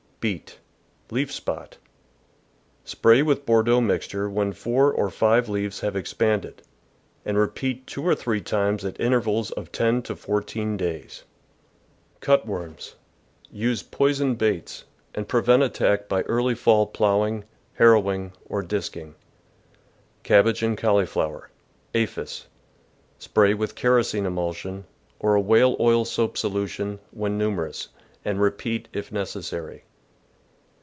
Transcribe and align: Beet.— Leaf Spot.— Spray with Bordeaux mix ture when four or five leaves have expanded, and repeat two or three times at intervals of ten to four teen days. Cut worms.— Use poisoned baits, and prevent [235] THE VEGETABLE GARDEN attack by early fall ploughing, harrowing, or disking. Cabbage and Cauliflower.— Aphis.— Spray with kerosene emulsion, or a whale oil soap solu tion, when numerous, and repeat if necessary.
Beet.— 0.29 0.59
Leaf 1.09 1.31
Spot.— 1.31 1.75
Spray 2.85 3.23
with 3.23 3.43
Bordeaux 3.43 3.81
mix 3.81 4.07
ture 4.07 4.29
when 4.29 4.53
four 4.53 4.93
or 4.93 5.09
five 5.09 5.49
leaves 5.49 5.79
have 5.79 5.95
expanded, 5.95 6.61
and 7.25 7.39
repeat 7.39 7.87
two 7.87 8.05
or 8.07 8.13
three 8.13 8.39
times 8.39 8.85
at 8.85 8.99
intervals 8.99 9.49
of 9.49 9.71
ten 9.71 10.03
to 10.03 10.15
four 10.15 10.39
teen 10.43 10.77
days. 10.77 11.23
Cut 12.19 12.45
worms.— 12.45 12.97
Use 13.51 13.81
poisoned 13.81 14.37
baits, 14.37 14.83
and 15.15 15.27
prevent 15.27 15.61
[235] 15.73 16.07
THE 16.07 16.15
VEGETABLE 16.15 16.27
GARDEN 16.27 16.27
attack 16.27 16.27
by 16.27 16.29
early 16.29 16.55
fall 16.55 16.85
ploughing, 16.85 17.43
harrowing, 17.73 18.33
or 18.47 18.61
disking. 18.61 19.15
Cabbage 20.21 20.61
and 20.61 20.77
Cauliflower.— 20.77 21.49
Aphis.— 21.95 22.45
Spray 23.17 23.55
with 23.55 23.73
kerosene 23.73 24.27
emulsion, 24.27 24.85
or 25.17 25.33
a 25.33 25.41
whale 25.41 25.75
oil 25.79 26.05
soap 26.05 26.35
solu 26.37 26.67
tion, 26.67 26.99
when 27.09 27.39
numerous, 27.39 27.87
and 28.23 28.39
repeat 28.39 28.87
if 28.93 29.11
necessary. 29.11 29.83